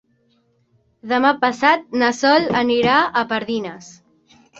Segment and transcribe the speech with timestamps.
[1.11, 3.91] Demà passat na Sol anirà a Pardines.